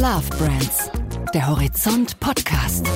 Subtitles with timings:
[0.00, 0.92] Love Brands,
[1.34, 2.86] der Horizont Podcast.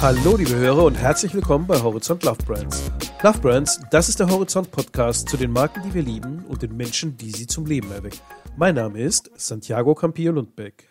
[0.00, 2.90] Hallo liebe Hörer und herzlich willkommen bei Horizont Love Brands.
[3.22, 6.76] Love Brands, das ist der Horizont Podcast zu den Marken, die wir lieben und den
[6.76, 8.18] Menschen, die sie zum Leben erwecken.
[8.56, 10.88] Mein Name ist Santiago Campillo Lundbeck.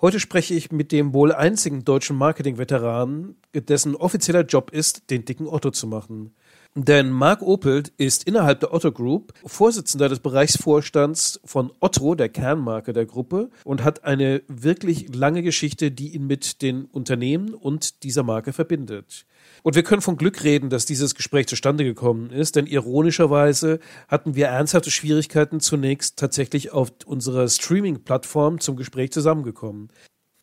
[0.00, 5.48] Heute spreche ich mit dem wohl einzigen deutschen Marketing-Veteranen, dessen offizieller Job ist, den dicken
[5.48, 6.36] Otto zu machen.
[6.74, 12.92] Denn Marc Opelt ist innerhalb der Otto Group Vorsitzender des Bereichsvorstands von Otto, der Kernmarke
[12.92, 18.22] der Gruppe, und hat eine wirklich lange Geschichte, die ihn mit den Unternehmen und dieser
[18.22, 19.26] Marke verbindet.
[19.62, 24.36] Und wir können von Glück reden, dass dieses Gespräch zustande gekommen ist, denn ironischerweise hatten
[24.36, 29.88] wir ernsthafte Schwierigkeiten zunächst tatsächlich auf unserer Streaming-Plattform zum Gespräch zusammengekommen.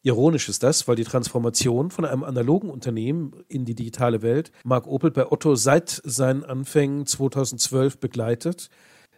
[0.05, 4.85] Ironisch ist das, weil die Transformation von einem analogen Unternehmen in die digitale Welt Mark
[4.85, 8.69] Opel bei Otto seit seinen Anfängen 2012 begleitet.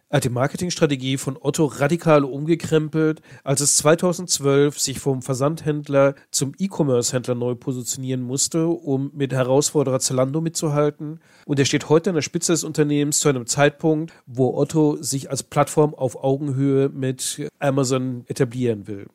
[0.07, 6.53] Er hat die Marketingstrategie von Otto radikal umgekrempelt, als es 2012 sich vom Versandhändler zum
[6.57, 11.19] E-Commerce-Händler neu positionieren musste, um mit Herausforderer Zalando mitzuhalten.
[11.45, 15.29] Und er steht heute an der Spitze des Unternehmens zu einem Zeitpunkt, wo Otto sich
[15.29, 19.07] als Plattform auf Augenhöhe mit Amazon etablieren will.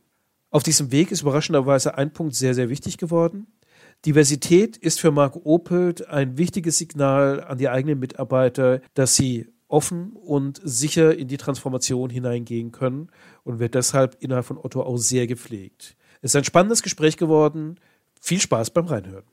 [0.53, 3.47] Auf diesem Weg ist überraschenderweise ein Punkt sehr, sehr wichtig geworden.
[4.05, 10.13] Diversität ist für Mark Opelt ein wichtiges Signal an die eigenen Mitarbeiter, dass sie offen
[10.13, 13.09] und sicher in die Transformation hineingehen können
[13.45, 15.97] und wird deshalb innerhalb von Otto auch sehr gepflegt.
[16.21, 17.81] Es ist ein spannendes Gespräch geworden.
[18.21, 19.25] Viel Spaß beim Reinhören.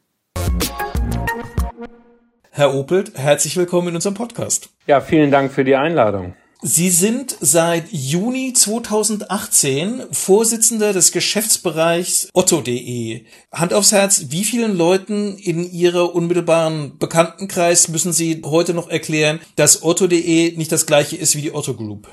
[2.52, 4.70] Herr Opelt, herzlich willkommen in unserem Podcast.
[4.88, 6.34] Ja, vielen Dank für die Einladung.
[6.62, 13.22] Sie sind seit Juni 2018 Vorsitzender des Geschäftsbereichs otto.de.
[13.54, 19.40] Hand aufs Herz, wie vielen Leuten in Ihrer unmittelbaren Bekanntenkreis müssen Sie heute noch erklären,
[19.56, 22.10] dass otto.de nicht das gleiche ist wie die Otto Group?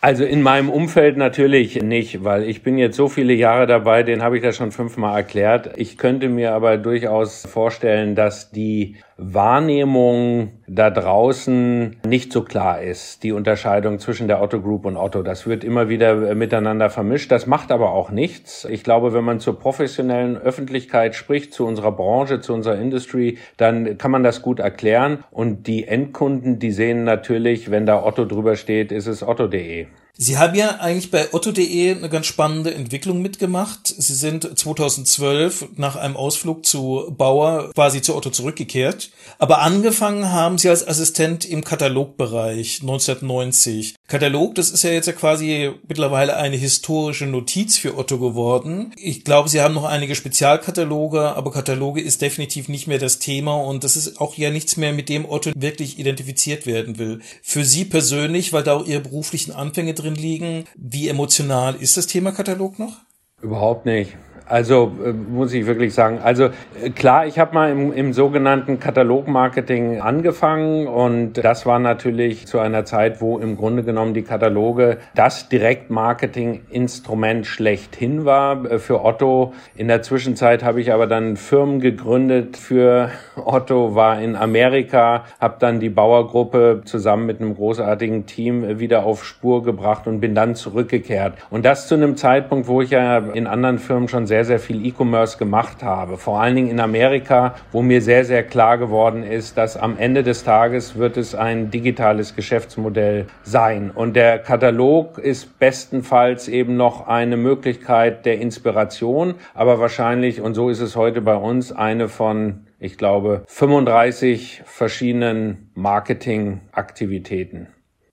[0.00, 4.22] Also in meinem Umfeld natürlich nicht, weil ich bin jetzt so viele Jahre dabei, den
[4.22, 5.70] habe ich das schon fünfmal erklärt.
[5.76, 13.22] Ich könnte mir aber durchaus vorstellen, dass die Wahrnehmung da draußen nicht so klar ist,
[13.22, 15.22] die Unterscheidung zwischen der Otto Group und Otto.
[15.22, 17.30] Das wird immer wieder miteinander vermischt.
[17.30, 18.64] Das macht aber auch nichts.
[18.64, 23.98] Ich glaube, wenn man zur professionellen Öffentlichkeit spricht, zu unserer Branche, zu unserer Industry, dann
[23.98, 25.22] kann man das gut erklären.
[25.30, 29.86] Und die Endkunden, die sehen natürlich, wenn da Otto drüber steht, ist es otto.de.
[30.16, 33.88] Sie haben ja eigentlich bei otto.de eine ganz spannende Entwicklung mitgemacht.
[33.88, 39.10] Sie sind 2012 nach einem Ausflug zu Bauer quasi zu Otto zurückgekehrt.
[39.40, 43.96] Aber angefangen haben Sie als Assistent im Katalogbereich 1990.
[44.06, 48.92] Katalog, das ist ja jetzt ja quasi mittlerweile eine historische Notiz für Otto geworden.
[48.96, 53.56] Ich glaube, Sie haben noch einige Spezialkataloge, aber Kataloge ist definitiv nicht mehr das Thema
[53.56, 57.18] und das ist auch ja nichts mehr, mit dem Otto wirklich identifiziert werden will.
[57.42, 60.66] Für Sie persönlich, weil da auch Ihre beruflichen Anfänge drin liegen.
[60.76, 63.00] Wie emotional ist das Thema Katalog noch?
[63.40, 64.16] Überhaupt nicht.
[64.46, 66.50] Also äh, muss ich wirklich sagen, also
[66.82, 72.58] äh, klar, ich habe mal im, im sogenannten Katalogmarketing angefangen und das war natürlich zu
[72.58, 79.54] einer Zeit, wo im Grunde genommen die Kataloge das Direktmarketing-Instrument schlechthin war äh, für Otto.
[79.76, 83.08] In der Zwischenzeit habe ich aber dann Firmen gegründet für
[83.42, 89.24] Otto, war in Amerika, habe dann die Bauergruppe zusammen mit einem großartigen Team wieder auf
[89.24, 91.32] Spur gebracht und bin dann zurückgekehrt.
[91.48, 94.58] Und das zu einem Zeitpunkt, wo ich ja in anderen Firmen schon sehr sehr, sehr
[94.58, 96.16] viel E-Commerce gemacht habe.
[96.16, 100.24] Vor allen Dingen in Amerika, wo mir sehr, sehr klar geworden ist, dass am Ende
[100.24, 103.92] des Tages wird es ein digitales Geschäftsmodell sein.
[103.94, 110.68] Und der Katalog ist bestenfalls eben noch eine Möglichkeit der Inspiration, aber wahrscheinlich, und so
[110.68, 117.68] ist es heute bei uns, eine von ich glaube, 35 verschiedenen Marketingaktivitäten.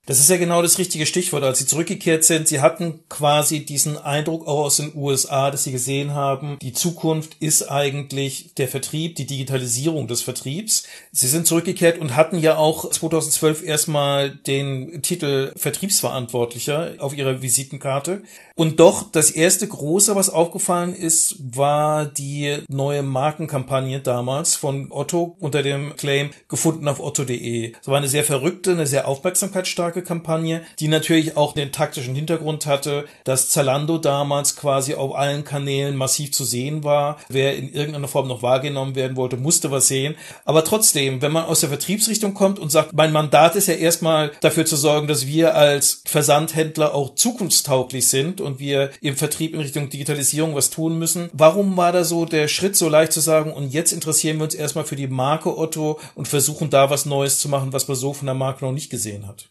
[0.07, 1.43] Das ist ja genau das richtige Stichwort.
[1.43, 5.71] Als sie zurückgekehrt sind, sie hatten quasi diesen Eindruck auch aus den USA, dass sie
[5.71, 10.85] gesehen haben, die Zukunft ist eigentlich der Vertrieb, die Digitalisierung des Vertriebs.
[11.11, 18.23] Sie sind zurückgekehrt und hatten ja auch 2012 erstmal den Titel Vertriebsverantwortlicher auf ihrer Visitenkarte.
[18.55, 25.35] Und doch, das erste große, was aufgefallen ist, war die neue Markenkampagne damals von Otto
[25.39, 27.73] unter dem Claim gefunden auf otto.de.
[27.79, 32.65] Es war eine sehr verrückte, eine sehr aufmerksamkeitsstarke Kampagne, die natürlich auch den taktischen Hintergrund
[32.65, 37.17] hatte, dass Zalando damals quasi auf allen Kanälen massiv zu sehen war.
[37.27, 40.15] Wer in irgendeiner Form noch wahrgenommen werden wollte, musste was sehen.
[40.45, 44.31] Aber trotzdem, wenn man aus der Vertriebsrichtung kommt und sagt, mein Mandat ist ja erstmal
[44.39, 49.59] dafür zu sorgen, dass wir als Versandhändler auch zukunftstauglich sind und wir im Vertrieb in
[49.59, 51.29] Richtung Digitalisierung was tun müssen.
[51.33, 54.53] Warum war da so der Schritt so leicht zu sagen, und jetzt interessieren wir uns
[54.53, 58.13] erstmal für die Marke Otto und versuchen da was Neues zu machen, was man so
[58.13, 59.49] von der Marke noch nicht gesehen hat?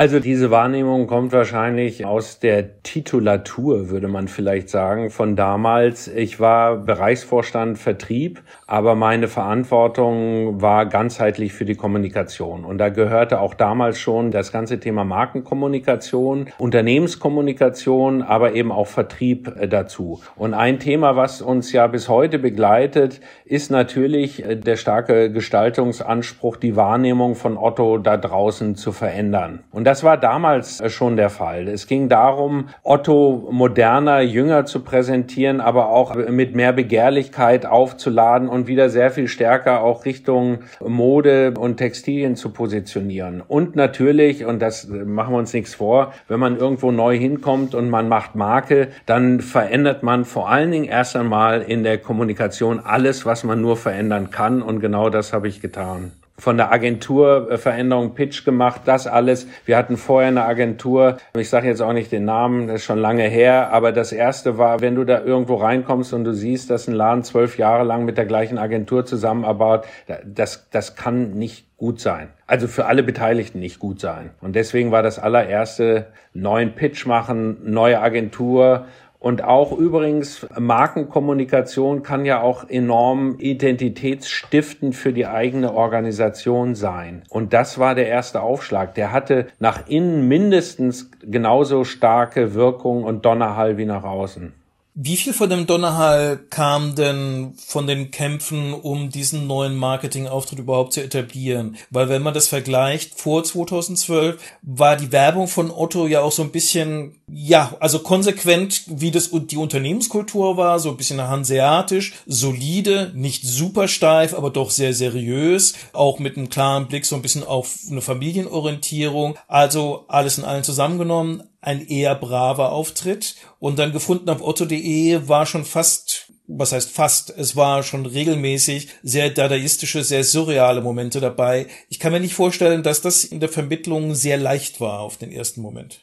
[0.00, 6.08] Also diese Wahrnehmung kommt wahrscheinlich aus der Titulatur, würde man vielleicht sagen, von damals.
[6.08, 12.64] Ich war Bereichsvorstand Vertrieb, aber meine Verantwortung war ganzheitlich für die Kommunikation.
[12.64, 19.54] Und da gehörte auch damals schon das ganze Thema Markenkommunikation, Unternehmenskommunikation, aber eben auch Vertrieb
[19.60, 20.22] äh, dazu.
[20.34, 26.56] Und ein Thema, was uns ja bis heute begleitet, ist natürlich äh, der starke Gestaltungsanspruch,
[26.56, 29.62] die Wahrnehmung von Otto da draußen zu verändern.
[29.70, 31.66] Und das war damals äh, schon der Fall.
[31.66, 38.68] Es ging darum, Otto moderner, jünger zu präsentieren, aber auch mit mehr Begehrlichkeit aufzuladen und
[38.68, 43.42] wieder sehr viel stärker auch Richtung Mode und Textilien zu positionieren.
[43.44, 47.90] Und natürlich, und das machen wir uns nichts vor, wenn man irgendwo neu hinkommt und
[47.90, 53.26] man macht Marke, dann verändert man vor allen Dingen erst einmal in der Kommunikation alles,
[53.26, 54.62] was man nur verändern kann.
[54.62, 59.46] Und genau das habe ich getan von der Agentur äh, Veränderung Pitch gemacht, das alles.
[59.66, 62.98] Wir hatten vorher eine Agentur, ich sage jetzt auch nicht den Namen, das ist schon
[62.98, 66.88] lange her, aber das erste war, wenn du da irgendwo reinkommst und du siehst, dass
[66.88, 69.90] ein Laden zwölf Jahre lang mit der gleichen Agentur zusammenarbeitet,
[70.24, 72.28] das, das kann nicht gut sein.
[72.46, 74.30] Also für alle Beteiligten nicht gut sein.
[74.40, 78.86] Und deswegen war das allererste neuen Pitch machen, neue Agentur
[79.20, 87.22] und auch übrigens Markenkommunikation kann ja auch enorm identitätsstiftend für die eigene Organisation sein.
[87.28, 88.94] Und das war der erste Aufschlag.
[88.94, 94.54] Der hatte nach innen mindestens genauso starke Wirkung und Donnerhall wie nach außen.
[94.94, 100.94] Wie viel von dem Donnerhall kam denn von den Kämpfen, um diesen neuen Marketingauftritt überhaupt
[100.94, 101.76] zu etablieren?
[101.90, 106.42] Weil wenn man das vergleicht, vor 2012 war die Werbung von Otto ja auch so
[106.42, 113.12] ein bisschen, ja, also konsequent, wie das die Unternehmenskultur war, so ein bisschen hanseatisch, solide,
[113.14, 117.44] nicht super steif, aber doch sehr seriös, auch mit einem klaren Blick so ein bisschen
[117.44, 119.38] auf eine Familienorientierung.
[119.46, 123.36] Also alles in allem zusammengenommen ein eher braver Auftritt.
[123.58, 128.88] Und dann gefunden auf otto.de war schon fast, was heißt fast, es war schon regelmäßig
[129.02, 131.66] sehr dadaistische, sehr surreale Momente dabei.
[131.88, 135.30] Ich kann mir nicht vorstellen, dass das in der Vermittlung sehr leicht war auf den
[135.30, 136.00] ersten Moment.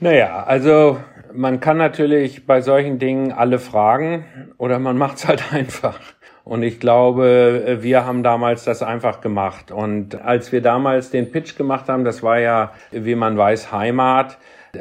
[0.00, 0.98] Naja, also
[1.32, 5.98] man kann natürlich bei solchen Dingen alle fragen oder man macht es halt einfach.
[6.44, 9.70] Und ich glaube, wir haben damals das einfach gemacht.
[9.70, 14.36] Und als wir damals den Pitch gemacht haben, das war ja, wie man weiß, Heimat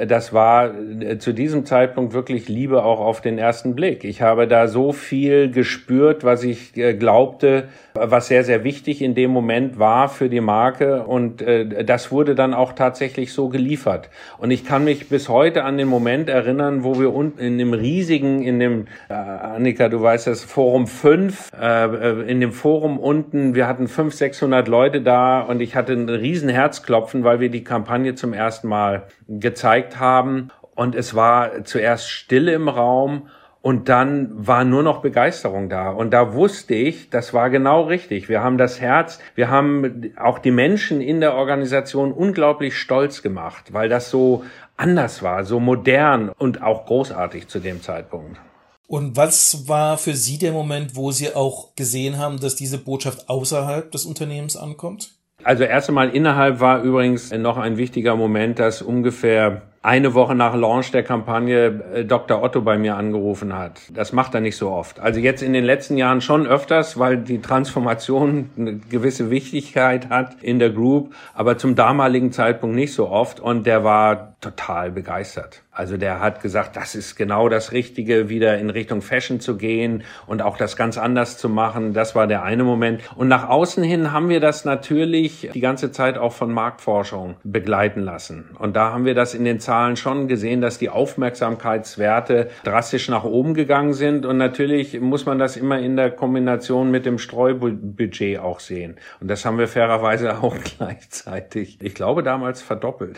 [0.07, 4.03] das war äh, zu diesem Zeitpunkt wirklich Liebe auch auf den ersten Blick.
[4.03, 9.15] Ich habe da so viel gespürt, was ich äh, glaubte, was sehr, sehr wichtig in
[9.15, 11.03] dem Moment war für die Marke.
[11.03, 14.09] Und äh, das wurde dann auch tatsächlich so geliefert.
[14.37, 17.73] Und ich kann mich bis heute an den Moment erinnern, wo wir unten in dem
[17.73, 23.67] riesigen, in dem, Annika, du weißt das, Forum 5, äh, in dem Forum unten, wir
[23.67, 28.15] hatten 500, 600 Leute da und ich hatte ein riesen Herzklopfen, weil wir die Kampagne
[28.15, 30.50] zum ersten Mal gezeigt haben.
[30.75, 33.30] Und es war zuerst Stille im Raum
[33.63, 35.89] und dann war nur noch Begeisterung da.
[35.89, 38.27] Und da wusste ich, das war genau richtig.
[38.27, 43.71] Wir haben das Herz, wir haben auch die Menschen in der Organisation unglaublich stolz gemacht,
[43.71, 44.44] weil das so
[44.75, 48.38] anders war, so modern und auch großartig zu dem Zeitpunkt.
[48.86, 53.29] Und was war für Sie der Moment, wo Sie auch gesehen haben, dass diese Botschaft
[53.29, 55.12] außerhalb des Unternehmens ankommt?
[55.44, 60.56] Also erst einmal innerhalb war übrigens noch ein wichtiger Moment, dass ungefähr eine Woche nach
[60.56, 62.41] Launch der Kampagne äh, Dr.
[62.41, 63.81] Otto bei mir angerufen hat.
[63.93, 65.01] Das macht er nicht so oft.
[65.01, 70.41] Also jetzt in den letzten Jahren schon öfters, weil die Transformation eine gewisse Wichtigkeit hat
[70.41, 75.63] in der Group, aber zum damaligen Zeitpunkt nicht so oft und der war total begeistert.
[75.71, 80.03] Also der hat gesagt, das ist genau das Richtige, wieder in Richtung Fashion zu gehen
[80.27, 81.93] und auch das ganz anders zu machen.
[81.93, 83.01] Das war der eine Moment.
[83.15, 88.01] Und nach außen hin haben wir das natürlich die ganze Zeit auch von Marktforschung begleiten
[88.01, 88.51] lassen.
[88.59, 93.23] Und da haben wir das in den Zahlen schon gesehen, dass die Aufmerksamkeitswerte drastisch nach
[93.23, 94.27] oben gegangen sind.
[94.27, 98.97] Und natürlich muss man das immer in der Kombination mit dem Streubudget auch sehen.
[99.21, 103.17] Und das haben wir fairerweise auch gleichzeitig, ich glaube, damals verdoppelt.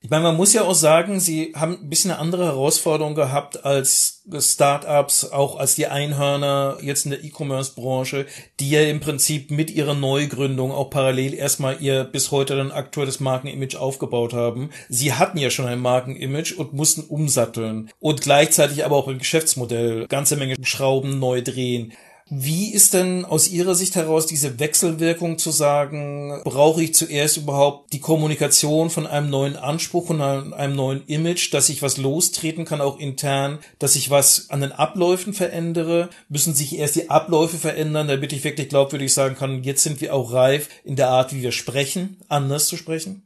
[0.00, 3.64] Ich meine, man muss ja auch sagen, sie haben ein bisschen eine andere Herausforderung gehabt
[3.64, 8.26] als Startups, auch als die Einhörner jetzt in der E-Commerce-Branche,
[8.60, 13.18] die ja im Prinzip mit ihrer Neugründung auch parallel erstmal ihr bis heute dann aktuelles
[13.18, 14.70] Markenimage aufgebaut haben.
[14.88, 20.06] Sie hatten ja schon ein Markenimage und mussten umsatteln und gleichzeitig aber auch im Geschäftsmodell
[20.06, 21.92] ganze Menge Schrauben neu drehen.
[22.30, 27.92] Wie ist denn aus Ihrer Sicht heraus diese Wechselwirkung zu sagen, brauche ich zuerst überhaupt
[27.92, 32.82] die Kommunikation von einem neuen Anspruch, von einem neuen Image, dass ich was lostreten kann,
[32.82, 36.10] auch intern, dass ich was an den Abläufen verändere?
[36.28, 40.14] Müssen sich erst die Abläufe verändern, damit ich wirklich glaubwürdig sagen kann, jetzt sind wir
[40.14, 43.22] auch reif in der Art, wie wir sprechen, anders zu sprechen?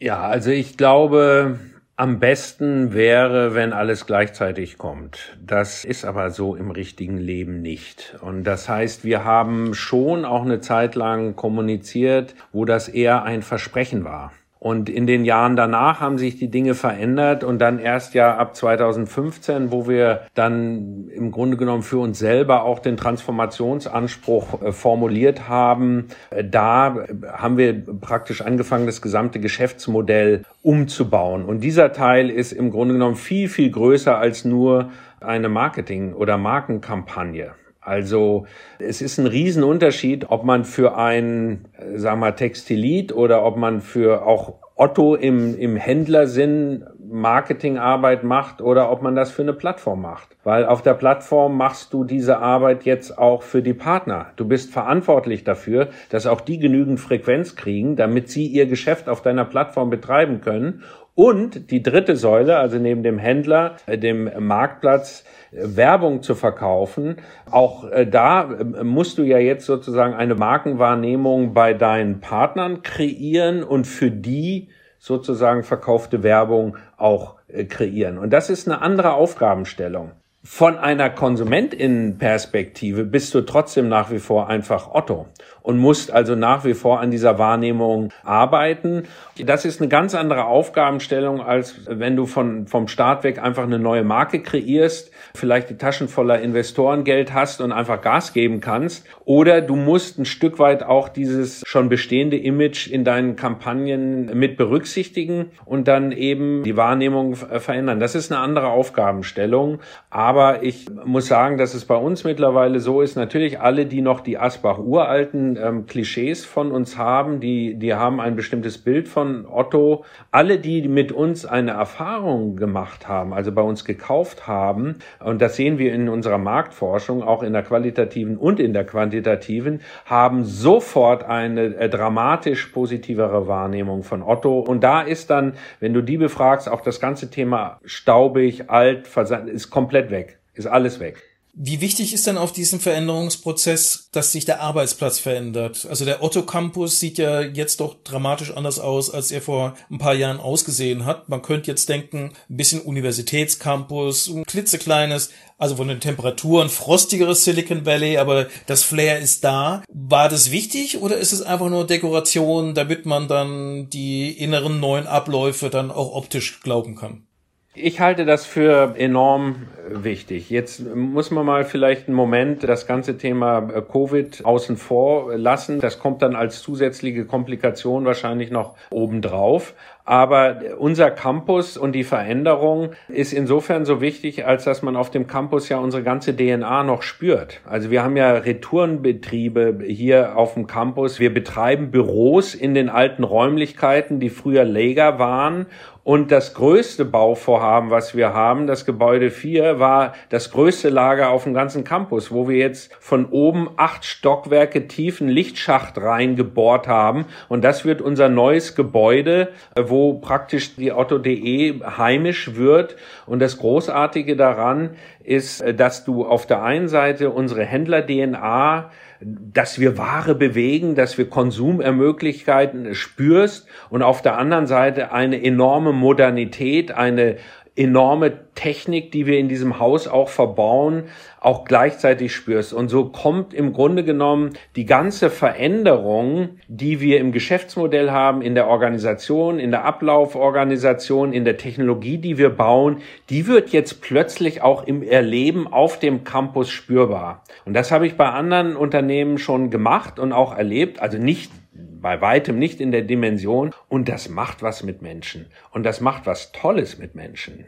[0.00, 1.60] Ja, also ich glaube,
[1.96, 5.36] am besten wäre, wenn alles gleichzeitig kommt.
[5.44, 8.16] Das ist aber so im richtigen Leben nicht.
[8.20, 13.42] Und das heißt, wir haben schon auch eine Zeit lang kommuniziert, wo das eher ein
[13.42, 14.32] Versprechen war.
[14.64, 18.56] Und in den Jahren danach haben sich die Dinge verändert und dann erst ja ab
[18.56, 25.50] 2015, wo wir dann im Grunde genommen für uns selber auch den Transformationsanspruch äh, formuliert
[25.50, 26.96] haben, äh, da
[27.30, 31.44] haben wir praktisch angefangen, das gesamte Geschäftsmodell umzubauen.
[31.44, 34.88] Und dieser Teil ist im Grunde genommen viel, viel größer als nur
[35.20, 37.52] eine Marketing- oder Markenkampagne.
[37.84, 38.46] Also
[38.78, 44.26] es ist ein Riesenunterschied, ob man für ein, sagen wir, Textilit oder ob man für
[44.26, 50.36] auch Otto im, im Händlersinn Marketingarbeit macht oder ob man das für eine Plattform macht.
[50.42, 54.26] Weil auf der Plattform machst du diese Arbeit jetzt auch für die Partner.
[54.36, 59.22] Du bist verantwortlich dafür, dass auch die genügend Frequenz kriegen, damit sie ihr Geschäft auf
[59.22, 60.82] deiner Plattform betreiben können.
[61.14, 67.16] Und die dritte Säule, also neben dem Händler, äh, dem Marktplatz, Werbung zu verkaufen.
[67.50, 73.62] Auch äh, da äh, musst du ja jetzt sozusagen eine Markenwahrnehmung bei deinen Partnern kreieren
[73.62, 78.18] und für die sozusagen verkaufte Werbung auch äh, kreieren.
[78.18, 80.12] Und das ist eine andere Aufgabenstellung.
[80.46, 85.26] Von einer Konsumentinnenperspektive bist du trotzdem nach wie vor einfach Otto
[85.62, 89.04] und musst also nach wie vor an dieser Wahrnehmung arbeiten.
[89.42, 93.78] Das ist eine ganz andere Aufgabenstellung, als wenn du von, vom Start weg einfach eine
[93.78, 99.06] neue Marke kreierst, vielleicht die Taschen voller Investorengeld hast und einfach Gas geben kannst.
[99.24, 104.58] Oder du musst ein Stück weit auch dieses schon bestehende Image in deinen Kampagnen mit
[104.58, 107.98] berücksichtigen und dann eben die Wahrnehmung verändern.
[107.98, 109.78] Das ist eine andere Aufgabenstellung.
[110.10, 114.20] Aber ich muss sagen, dass es bei uns mittlerweile so ist, natürlich alle, die noch
[114.20, 119.46] die Asbach uralten ähm, Klischees von uns haben, die, die haben ein bestimmtes Bild von
[119.46, 120.04] Otto.
[120.30, 125.56] Alle, die mit uns eine Erfahrung gemacht haben, also bei uns gekauft haben, und das
[125.56, 131.24] sehen wir in unserer Marktforschung, auch in der qualitativen und in der quantitativen, haben sofort
[131.24, 134.60] eine äh, dramatisch positivere Wahrnehmung von Otto.
[134.60, 139.08] Und da ist dann, wenn du die befragst, auch das ganze Thema staubig, alt,
[139.46, 140.23] ist komplett weg,
[140.54, 141.22] ist alles weg.
[141.56, 145.86] Wie wichtig ist denn auf diesem Veränderungsprozess, dass sich der Arbeitsplatz verändert?
[145.88, 149.98] Also der Otto Campus sieht ja jetzt doch dramatisch anders aus, als er vor ein
[149.98, 151.28] paar Jahren ausgesehen hat.
[151.28, 157.86] Man könnte jetzt denken, ein bisschen Universitätscampus, ein klitzekleines, also von den Temperaturen frostigeres Silicon
[157.86, 159.84] Valley, aber das Flair ist da.
[159.88, 165.06] War das wichtig oder ist es einfach nur Dekoration, damit man dann die inneren neuen
[165.06, 167.28] Abläufe dann auch optisch glauben kann?
[167.76, 170.48] Ich halte das für enorm wichtig.
[170.48, 175.80] Jetzt muss man mal vielleicht einen Moment das ganze Thema äh, Covid außen vor lassen.
[175.80, 179.74] Das kommt dann als zusätzliche Komplikation wahrscheinlich noch obendrauf.
[180.06, 185.26] Aber unser Campus und die Veränderung ist insofern so wichtig, als dass man auf dem
[185.26, 187.60] Campus ja unsere ganze DNA noch spürt.
[187.64, 191.20] Also wir haben ja Retourenbetriebe hier auf dem Campus.
[191.20, 195.66] Wir betreiben Büros in den alten Räumlichkeiten, die früher Lager waren
[196.04, 201.44] und das größte Bauvorhaben, was wir haben, das Gebäude 4, war das größte Lager auf
[201.44, 207.24] dem ganzen Campus, wo wir jetzt von oben acht Stockwerke tiefen Lichtschacht reingebohrt haben.
[207.48, 209.48] Und das wird unser neues Gebäude,
[209.80, 212.96] wo praktisch die Otto.de heimisch wird.
[213.24, 218.90] Und das Großartige daran ist, dass du auf der einen Seite unsere Händler-DNA
[219.26, 225.92] dass wir Ware bewegen, dass wir Konsumermöglichkeiten spürst und auf der anderen Seite eine enorme
[225.92, 227.36] Modernität, eine
[227.76, 231.04] enorme Technik, die wir in diesem Haus auch verbauen,
[231.40, 232.72] auch gleichzeitig spürst.
[232.72, 238.54] Und so kommt im Grunde genommen die ganze Veränderung, die wir im Geschäftsmodell haben, in
[238.54, 244.62] der Organisation, in der Ablauforganisation, in der Technologie, die wir bauen, die wird jetzt plötzlich
[244.62, 247.42] auch im Erleben auf dem Campus spürbar.
[247.64, 251.00] Und das habe ich bei anderen Unternehmen schon gemacht und auch erlebt.
[251.00, 255.82] Also nicht bei weitem nicht in der Dimension und das macht was mit Menschen und
[255.84, 257.66] das macht was Tolles mit Menschen.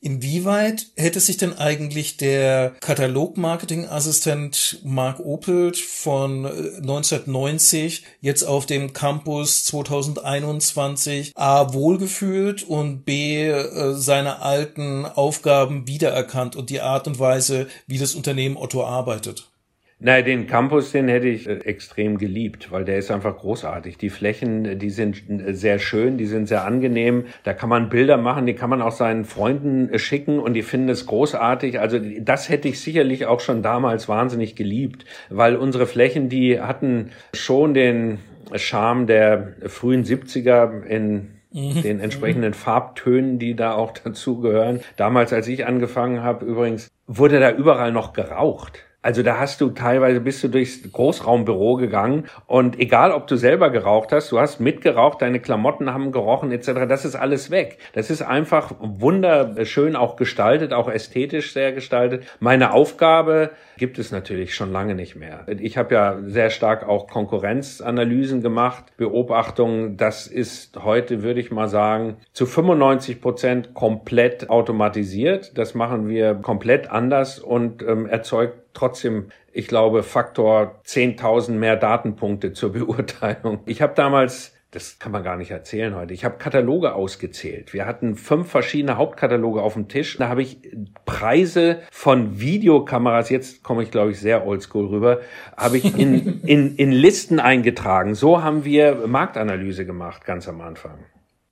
[0.00, 8.92] Inwieweit hätte sich denn eigentlich der Katalog-Marketing-Assistent Mark Opelt von 1990 äh, jetzt auf dem
[8.92, 17.18] Campus 2021 A wohlgefühlt und B äh, seine alten Aufgaben wiedererkannt und die Art und
[17.18, 19.50] Weise, wie das Unternehmen Otto arbeitet?
[20.00, 23.98] Na, den Campus, den hätte ich äh, extrem geliebt, weil der ist einfach großartig.
[23.98, 27.24] Die Flächen, die sind äh, sehr schön, die sind sehr angenehm.
[27.42, 30.62] Da kann man Bilder machen, die kann man auch seinen Freunden äh, schicken und die
[30.62, 31.80] finden es großartig.
[31.80, 37.10] Also das hätte ich sicherlich auch schon damals wahnsinnig geliebt, weil unsere Flächen, die hatten
[37.34, 38.20] schon den
[38.54, 41.82] Charme der frühen 70er in mhm.
[41.82, 44.78] den entsprechenden Farbtönen, die da auch dazu gehören.
[44.96, 48.84] Damals, als ich angefangen habe, übrigens, wurde da überall noch geraucht.
[49.08, 53.70] Also da hast du teilweise bist du durchs Großraumbüro gegangen und egal ob du selber
[53.70, 56.86] geraucht hast, du hast mitgeraucht, deine Klamotten haben gerochen etc.
[56.86, 57.78] Das ist alles weg.
[57.94, 62.26] Das ist einfach wunderschön auch gestaltet, auch ästhetisch sehr gestaltet.
[62.38, 65.46] Meine Aufgabe gibt es natürlich schon lange nicht mehr.
[65.58, 69.96] Ich habe ja sehr stark auch Konkurrenzanalysen gemacht, Beobachtungen.
[69.96, 75.56] Das ist heute, würde ich mal sagen, zu 95 Prozent komplett automatisiert.
[75.56, 82.52] Das machen wir komplett anders und ähm, erzeugt trotzdem, ich glaube, Faktor 10.000 mehr Datenpunkte
[82.54, 83.60] zur Beurteilung.
[83.66, 86.12] Ich habe damals das kann man gar nicht erzählen heute.
[86.12, 87.72] Ich habe Kataloge ausgezählt.
[87.72, 90.18] Wir hatten fünf verschiedene Hauptkataloge auf dem Tisch.
[90.18, 90.58] Da habe ich
[91.06, 95.20] Preise von Videokameras, jetzt komme ich glaube ich sehr oldschool rüber,
[95.56, 98.14] habe ich in, in, in Listen eingetragen.
[98.14, 100.98] So haben wir Marktanalyse gemacht ganz am Anfang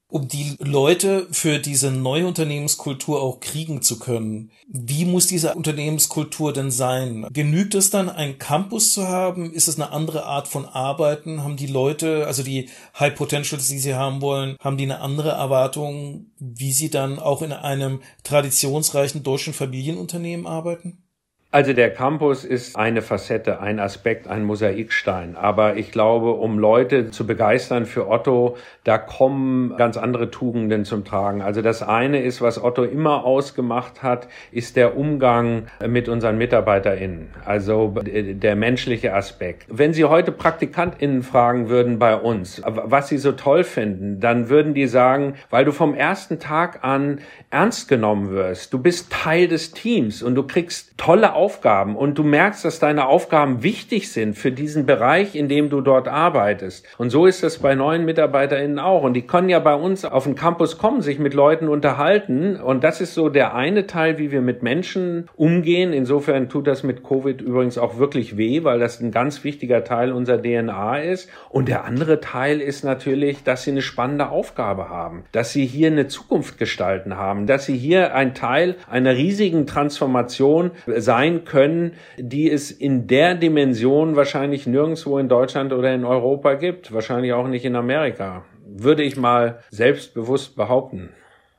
[0.09, 4.53] um die Leute für diese neue Unternehmenskultur auch kriegen zu können.
[4.69, 7.27] Wie muss diese Unternehmenskultur denn sein?
[7.33, 9.53] Genügt es dann, einen Campus zu haben?
[9.53, 11.43] Ist es eine andere Art von Arbeiten?
[11.43, 15.31] Haben die Leute, also die High Potentials, die sie haben wollen, haben die eine andere
[15.31, 21.06] Erwartung, wie sie dann auch in einem traditionsreichen deutschen Familienunternehmen arbeiten?
[21.53, 25.37] Also der Campus ist eine Facette, ein Aspekt, ein Mosaikstein.
[25.37, 31.05] Aber ich glaube, um Leute zu begeistern für Otto, da kommen ganz andere Tugenden zum
[31.05, 31.43] Tragen.
[31.43, 37.29] Also das eine ist, was Otto immer ausgemacht hat, ist der Umgang mit unseren MitarbeiterInnen.
[37.45, 39.67] Also der menschliche Aspekt.
[39.69, 44.75] Wenn Sie heute PraktikantInnen fragen würden bei uns, was sie so toll finden, dann würden
[44.75, 47.21] die sagen, weil du vom ersten Tag an
[47.57, 48.75] ernst genommen wirst.
[48.75, 53.07] Du bist Teil des Teams und du kriegst tolle Aufgaben und du merkst, dass deine
[53.07, 56.87] Aufgaben wichtig sind für diesen Bereich, in dem du dort arbeitest.
[56.99, 59.05] Und so ist das bei neuen MitarbeiterInnen auch.
[59.05, 62.57] Und die können ja bei uns auf den Campus kommen, sich mit Leuten unterhalten.
[62.57, 65.95] Und das ist so der eine Teil, wie wir mit Menschen umgehen.
[65.95, 70.13] Insofern tut das mit Covid übrigens auch wirklich weh, weil das ein ganz wichtiger Teil
[70.13, 71.31] unserer DNA ist.
[71.49, 75.87] Und der andere Teil ist natürlich, dass sie eine spannende Aufgabe haben, dass sie hier
[75.87, 81.93] eine Zukunft gestalten haben, dass sie hier ein Teil einer riesigen Transformation sein sein können,
[82.19, 87.49] die es in der Dimension wahrscheinlich nirgendwo in Deutschland oder in Europa gibt, wahrscheinlich auch
[87.49, 91.11] nicht in Amerika, würde ich mal selbstbewusst behaupten.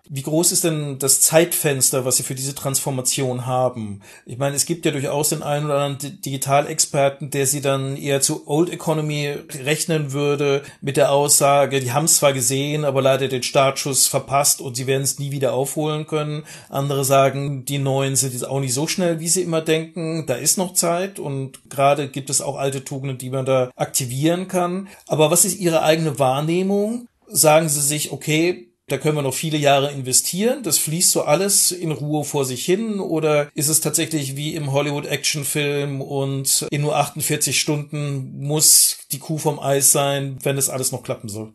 [0.09, 4.01] Wie groß ist denn das Zeitfenster, was Sie für diese Transformation haben?
[4.25, 8.21] Ich meine, es gibt ja durchaus den einen oder anderen Digitalexperten, der Sie dann eher
[8.21, 13.27] zu Old Economy rechnen würde, mit der Aussage, die haben es zwar gesehen, aber leider
[13.27, 16.43] den Startschuss verpasst und sie werden es nie wieder aufholen können.
[16.69, 20.25] Andere sagen, die Neuen sind jetzt auch nicht so schnell, wie sie immer denken.
[20.27, 24.47] Da ist noch Zeit und gerade gibt es auch alte Tugenden, die man da aktivieren
[24.47, 24.87] kann.
[25.07, 27.07] Aber was ist Ihre eigene Wahrnehmung?
[27.27, 30.63] Sagen Sie sich, okay, da können wir noch viele Jahre investieren.
[30.63, 32.99] Das fließt so alles in Ruhe vor sich hin.
[33.01, 39.37] Oder ist es tatsächlich wie im Hollywood-Actionfilm und in nur 48 Stunden muss die Kuh
[39.37, 41.53] vom Eis sein, wenn das alles noch klappen soll?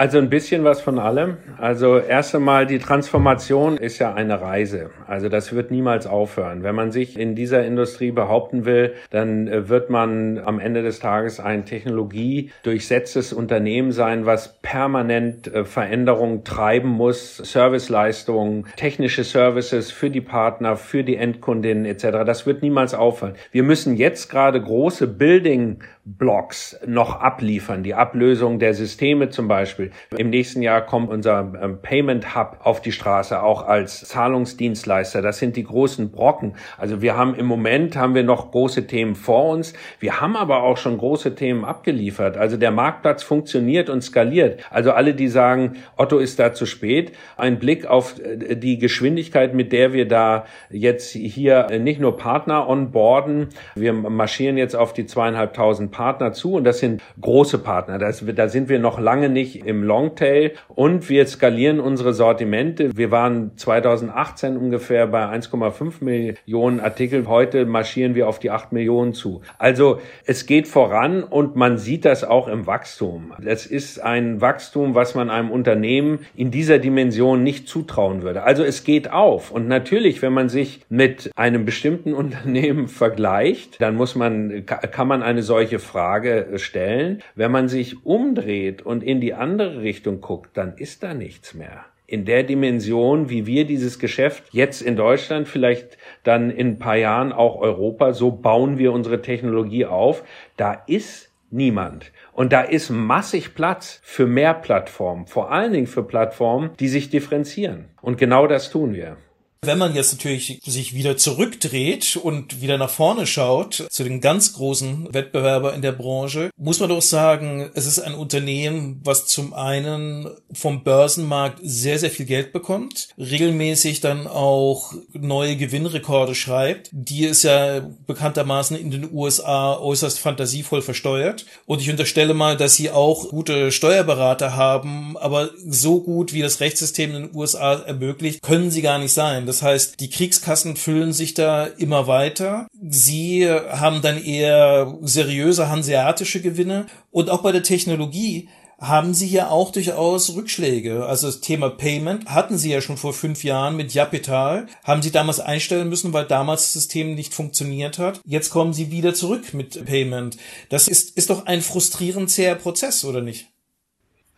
[0.00, 1.36] Also ein bisschen was von allem.
[1.58, 4.88] Also erst einmal die Transformation ist ja eine Reise.
[5.06, 6.62] Also das wird niemals aufhören.
[6.62, 11.00] Wenn man sich in dieser Industrie behaupten will, dann äh, wird man am Ende des
[11.00, 20.08] Tages ein technologiedurchsetztes Unternehmen sein, was permanent äh, Veränderungen treiben muss, Serviceleistungen, technische Services für
[20.08, 22.24] die Partner, für die Endkundinnen etc.
[22.24, 23.34] Das wird niemals aufhören.
[23.52, 29.90] Wir müssen jetzt gerade große Building Blocks noch abliefern, die Ablösung der Systeme zum Beispiel.
[30.16, 35.20] Im nächsten Jahr kommt unser ähm, Payment Hub auf die Straße, auch als Zahlungsdienstleister.
[35.20, 36.54] Das sind die großen Brocken.
[36.78, 39.74] Also wir haben im Moment haben wir noch große Themen vor uns.
[39.98, 42.38] Wir haben aber auch schon große Themen abgeliefert.
[42.38, 44.64] Also der Marktplatz funktioniert und skaliert.
[44.70, 49.54] Also alle, die sagen, Otto ist da zu spät, ein Blick auf äh, die Geschwindigkeit,
[49.54, 54.94] mit der wir da jetzt hier äh, nicht nur Partner onboarden, wir marschieren jetzt auf
[54.94, 57.98] die zweieinhalbtausend Partner zu und das sind große Partner.
[57.98, 62.96] Das, da sind wir noch lange nicht im Longtail und wir skalieren unsere Sortimente.
[62.96, 67.26] Wir waren 2018 ungefähr bei 1,5 Millionen Artikel.
[67.26, 69.42] Heute marschieren wir auf die 8 Millionen zu.
[69.58, 73.32] Also es geht voran und man sieht das auch im Wachstum.
[73.44, 78.42] Es ist ein Wachstum, was man einem Unternehmen in dieser Dimension nicht zutrauen würde.
[78.44, 79.50] Also es geht auf.
[79.50, 85.22] Und natürlich, wenn man sich mit einem bestimmten Unternehmen vergleicht, dann muss man, kann man
[85.22, 87.22] eine solche Frage stellen.
[87.34, 91.86] Wenn man sich umdreht und in die andere Richtung guckt, dann ist da nichts mehr
[92.06, 96.96] in der Dimension, wie wir dieses Geschäft jetzt in Deutschland, vielleicht dann in ein paar
[96.96, 100.24] Jahren auch Europa, so bauen wir unsere Technologie auf.
[100.56, 102.12] Da ist Niemand.
[102.32, 107.10] Und da ist massig Platz für mehr Plattformen, vor allen Dingen für Plattformen, die sich
[107.10, 107.86] differenzieren.
[108.00, 109.16] Und genau das tun wir.
[109.62, 114.54] Wenn man jetzt natürlich sich wieder zurückdreht und wieder nach vorne schaut zu den ganz
[114.54, 119.52] großen Wettbewerber in der Branche, muss man doch sagen, es ist ein Unternehmen, was zum
[119.52, 127.26] einen vom Börsenmarkt sehr, sehr viel Geld bekommt, regelmäßig dann auch neue Gewinnrekorde schreibt, die
[127.26, 131.44] es ja bekanntermaßen in den USA äußerst fantasievoll versteuert.
[131.66, 136.60] Und ich unterstelle mal, dass sie auch gute Steuerberater haben, aber so gut wie das
[136.60, 139.48] Rechtssystem in den USA ermöglicht, können sie gar nicht sein.
[139.50, 142.68] Das heißt, die Kriegskassen füllen sich da immer weiter.
[142.88, 146.86] Sie haben dann eher seriöse hanseatische Gewinne.
[147.10, 151.04] Und auch bei der Technologie haben sie ja auch durchaus Rückschläge.
[151.04, 155.10] Also das Thema Payment hatten sie ja schon vor fünf Jahren mit Japital, haben sie
[155.10, 158.20] damals einstellen müssen, weil damals das System nicht funktioniert hat.
[158.24, 160.36] Jetzt kommen sie wieder zurück mit Payment.
[160.68, 163.48] Das ist, ist doch ein frustrierend zäher Prozess, oder nicht?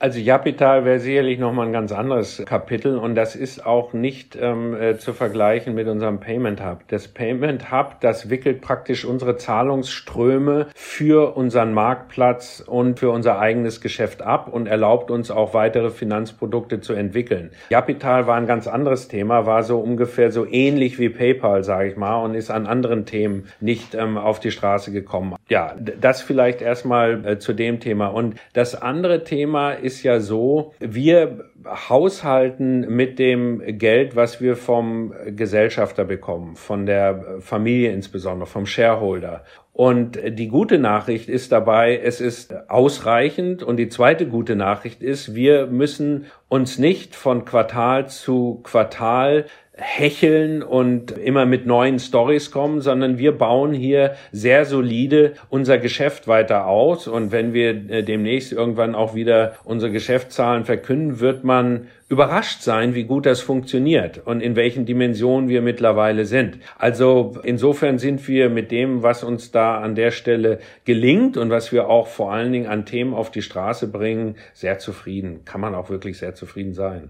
[0.03, 4.75] Also Japital wäre sicherlich nochmal ein ganz anderes Kapitel und das ist auch nicht ähm,
[4.75, 6.81] äh, zu vergleichen mit unserem Payment Hub.
[6.89, 13.81] Das Payment Hub, das wickelt praktisch unsere Zahlungsströme für unseren Marktplatz und für unser eigenes
[13.81, 17.53] Geschäft ab und erlaubt uns auch weitere Finanzprodukte zu entwickeln.
[17.71, 21.97] Japital war ein ganz anderes Thema, war so ungefähr so ähnlich wie PayPal, sage ich
[21.97, 25.37] mal, und ist an anderen Themen nicht ähm, auf die Straße gekommen.
[25.49, 28.09] Ja, das vielleicht erstmal äh, zu dem Thema.
[28.09, 34.57] Und das andere Thema ist ist ja so, wir haushalten mit dem Geld, was wir
[34.57, 39.45] vom Gesellschafter bekommen, von der Familie insbesondere, vom Shareholder.
[39.75, 43.63] Und die gute Nachricht ist dabei, es ist ausreichend.
[43.63, 50.63] Und die zweite gute Nachricht ist, wir müssen uns nicht von Quartal zu Quartal hecheln
[50.63, 56.67] und immer mit neuen Stories kommen, sondern wir bauen hier sehr solide unser Geschäft weiter
[56.67, 57.09] aus.
[57.09, 62.95] Und wenn wir äh, demnächst irgendwann auch wieder unsere Geschäftszahlen verkünden, wird man überrascht sein,
[62.95, 66.59] wie gut das funktioniert und in welchen Dimensionen wir mittlerweile sind.
[66.77, 71.73] Also insofern sind wir mit dem, was uns da an der Stelle gelingt und was
[71.73, 75.47] wir auch vor allen Dingen an Themen auf die Straße bringen, sehr zufrieden.
[75.47, 77.09] Kann man auch wirklich sehr zufrieden sein.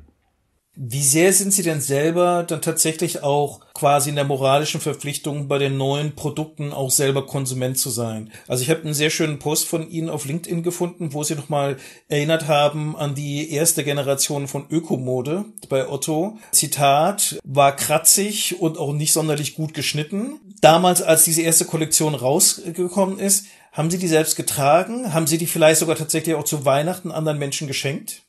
[0.74, 5.58] Wie sehr sind Sie denn selber dann tatsächlich auch quasi in der moralischen Verpflichtung, bei
[5.58, 8.32] den neuen Produkten auch selber Konsument zu sein?
[8.48, 11.76] Also ich habe einen sehr schönen Post von Ihnen auf LinkedIn gefunden, wo Sie nochmal
[12.08, 16.38] erinnert haben an die erste Generation von Ökomode bei Otto.
[16.52, 20.40] Zitat, war kratzig und auch nicht sonderlich gut geschnitten.
[20.62, 25.12] Damals, als diese erste Kollektion rausgekommen ist, haben Sie die selbst getragen?
[25.12, 28.21] Haben Sie die vielleicht sogar tatsächlich auch zu Weihnachten anderen Menschen geschenkt?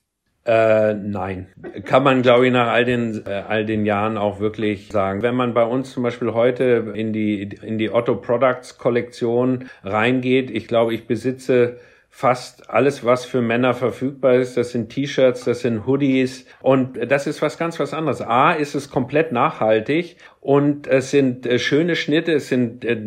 [0.46, 1.48] Äh, nein,
[1.86, 5.22] kann man glaube ich nach all den äh, all den Jahren auch wirklich sagen.
[5.22, 10.52] Wenn man bei uns zum Beispiel heute in die in die Otto Products Kollektion reingeht,
[10.52, 11.78] ich glaube, ich besitze
[12.10, 14.56] fast alles, was für Männer verfügbar ist.
[14.56, 18.22] Das sind T-Shirts, das sind Hoodies und das ist was ganz was anderes.
[18.22, 22.98] A ist es komplett nachhaltig und es sind äh, schöne Schnitte, es sind äh,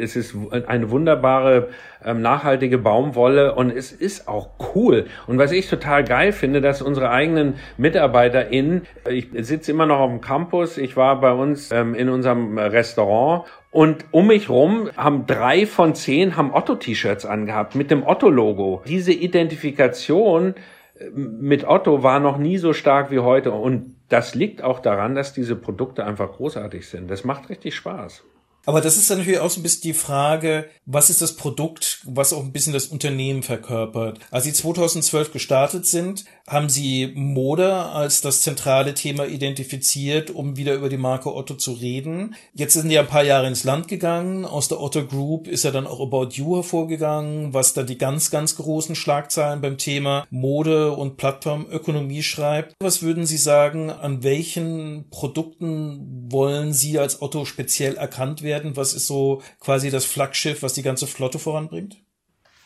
[0.00, 0.34] es ist
[0.66, 1.68] eine wunderbare
[2.02, 5.04] ähm, nachhaltige Baumwolle und es ist auch cool.
[5.26, 10.10] Und was ich total geil finde, dass unsere eigenen MitarbeiterInnen, ich sitze immer noch auf
[10.10, 15.26] dem Campus, ich war bei uns ähm, in unserem Restaurant und um mich rum haben
[15.26, 18.80] drei von zehn haben Otto-T-Shirts angehabt mit dem Otto-Logo.
[18.86, 20.54] Diese Identifikation
[20.98, 23.52] äh, mit Otto war noch nie so stark wie heute.
[23.52, 27.10] Und das liegt auch daran, dass diese Produkte einfach großartig sind.
[27.10, 28.22] Das macht richtig Spaß.
[28.68, 32.02] Aber das ist dann natürlich auch so ein bisschen die Frage, was ist das Produkt,
[32.04, 34.18] was auch ein bisschen das Unternehmen verkörpert.
[34.30, 40.74] Als Sie 2012 gestartet sind, haben Sie Mode als das zentrale Thema identifiziert, um wieder
[40.74, 42.34] über die Marke Otto zu reden.
[42.52, 44.44] Jetzt sind ja ein paar Jahre ins Land gegangen.
[44.44, 48.30] Aus der Otto Group ist ja dann auch About You hervorgegangen, was dann die ganz,
[48.30, 52.74] ganz großen Schlagzeilen beim Thema Mode und Plattformökonomie schreibt.
[52.80, 58.48] Was würden Sie sagen, an welchen Produkten wollen Sie als Otto speziell erkannt werden?
[58.48, 58.76] werden?
[58.76, 61.98] Was ist so quasi das Flaggschiff, was die ganze Flotte voranbringt?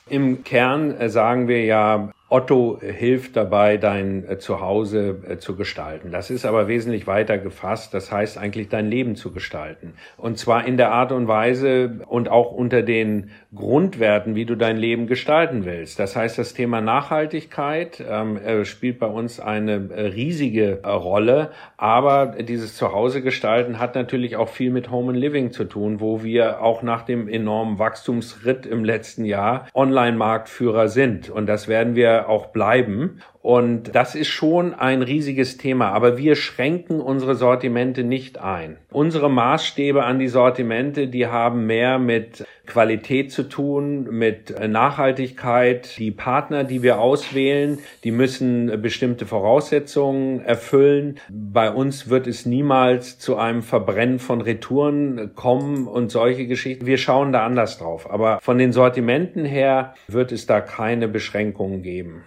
[0.08, 6.12] Im Kern äh, sagen wir ja, Otto hilft dabei, dein äh, Zuhause äh, zu gestalten.
[6.12, 7.92] Das ist aber wesentlich weiter gefasst.
[7.92, 9.92] Das heißt eigentlich dein Leben zu gestalten.
[10.16, 14.78] Und zwar in der Art und Weise und auch unter den Grundwerten, wie du dein
[14.78, 15.98] Leben gestalten willst.
[15.98, 21.50] Das heißt, das Thema Nachhaltigkeit ähm, äh, spielt bei uns eine riesige Rolle.
[21.76, 26.22] Aber dieses Zuhause gestalten hat natürlich auch viel mit Home and Living zu tun, wo
[26.22, 31.28] wir auch nach dem enormen Wachstumsritt im letzten Jahr Online-Marktführer sind.
[31.28, 33.22] Und das werden wir auch bleiben.
[33.42, 35.90] Und das ist schon ein riesiges Thema.
[35.90, 38.78] Aber wir schränken unsere Sortimente nicht ein.
[38.92, 45.98] Unsere Maßstäbe an die Sortimente, die haben mehr mit Qualität zu tun, mit Nachhaltigkeit.
[45.98, 51.18] Die Partner, die wir auswählen, die müssen bestimmte Voraussetzungen erfüllen.
[51.28, 56.86] Bei uns wird es niemals zu einem Verbrennen von Retouren kommen und solche Geschichten.
[56.86, 58.08] Wir schauen da anders drauf.
[58.08, 62.22] Aber von den Sortimenten her wird es da keine Beschränkungen geben.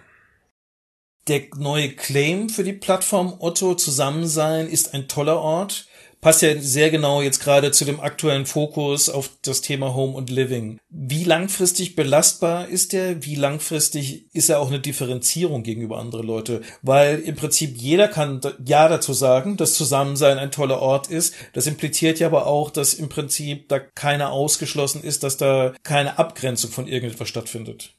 [1.28, 5.88] Der neue Claim für die Plattform Otto Zusammensein ist ein toller Ort.
[6.22, 10.30] Passt ja sehr genau jetzt gerade zu dem aktuellen Fokus auf das Thema Home und
[10.30, 10.80] Living.
[10.90, 13.26] Wie langfristig belastbar ist der?
[13.26, 16.62] Wie langfristig ist er auch eine Differenzierung gegenüber andere Leute?
[16.84, 21.34] Weil im Prinzip jeder kann ja dazu sagen, dass Zusammensein ein toller Ort ist.
[21.54, 26.20] Das impliziert ja aber auch, dass im Prinzip da keiner ausgeschlossen ist, dass da keine
[26.20, 27.94] Abgrenzung von irgendetwas stattfindet.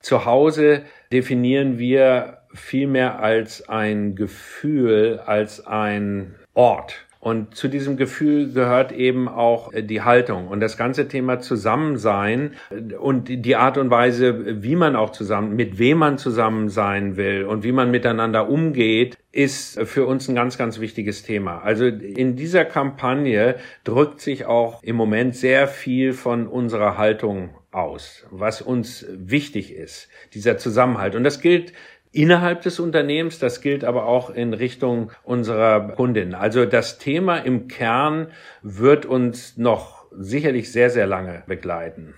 [0.00, 7.06] Zu Hause definieren wir viel mehr als ein Gefühl, als ein Ort.
[7.20, 12.54] Und zu diesem Gefühl gehört eben auch äh, die Haltung und das ganze Thema Zusammensein
[12.70, 17.18] äh, und die Art und Weise, wie man auch zusammen, mit wem man zusammen sein
[17.18, 21.58] will und wie man miteinander umgeht, ist für uns ein ganz, ganz wichtiges Thema.
[21.58, 28.26] Also in dieser Kampagne drückt sich auch im Moment sehr viel von unserer Haltung aus,
[28.30, 31.14] was uns wichtig ist, dieser Zusammenhalt.
[31.14, 31.74] Und das gilt
[32.12, 36.34] innerhalb des Unternehmens, das gilt aber auch in Richtung unserer Kundin.
[36.34, 42.14] Also das Thema im Kern wird uns noch sicherlich sehr, sehr lange begleiten.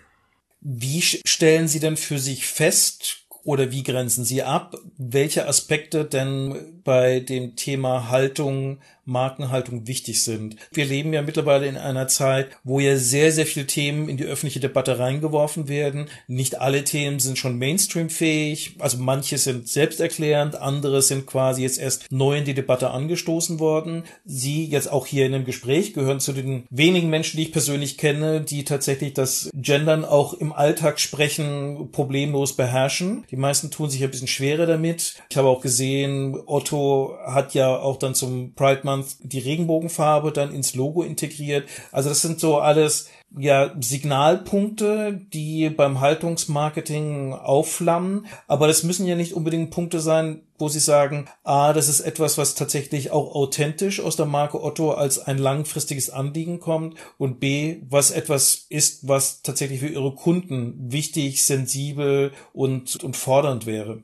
[0.60, 6.80] Wie stellen Sie denn für sich fest, oder wie grenzen Sie ab, welche Aspekte denn
[6.84, 10.56] bei dem Thema Haltung Markenhaltung wichtig sind.
[10.72, 14.24] Wir leben ja mittlerweile in einer Zeit, wo ja sehr, sehr viele Themen in die
[14.24, 16.06] öffentliche Debatte reingeworfen werden.
[16.28, 18.76] Nicht alle Themen sind schon Mainstream-fähig.
[18.78, 24.04] Also manche sind selbsterklärend, andere sind quasi jetzt erst neu in die Debatte angestoßen worden.
[24.24, 27.98] Sie jetzt auch hier in dem Gespräch gehören zu den wenigen Menschen, die ich persönlich
[27.98, 33.24] kenne, die tatsächlich das Gendern auch im Alltag sprechen problemlos beherrschen.
[33.30, 35.16] Die meisten tun sich ein bisschen schwerer damit.
[35.30, 40.54] Ich habe auch gesehen, Otto hat ja auch dann zum Pride man die Regenbogenfarbe dann
[40.54, 41.68] ins Logo integriert.
[41.90, 49.16] Also das sind so alles ja Signalpunkte, die beim Haltungsmarketing aufflammen, aber das müssen ja
[49.16, 54.00] nicht unbedingt Punkte sein, wo sie sagen, ah, das ist etwas, was tatsächlich auch authentisch
[54.00, 59.40] aus der Marke Otto als ein langfristiges Anliegen kommt und b, was etwas ist, was
[59.42, 64.02] tatsächlich für ihre Kunden wichtig, sensibel und, und fordernd wäre.